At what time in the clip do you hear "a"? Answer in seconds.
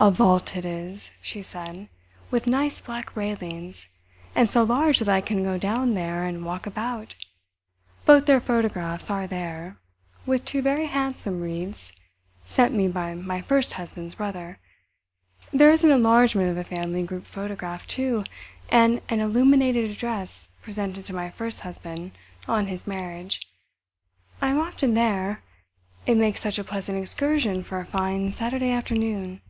0.00-0.10, 16.56-16.64, 26.58-26.64, 27.78-27.86